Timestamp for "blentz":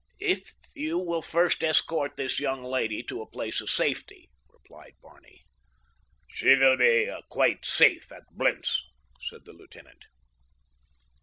8.33-8.83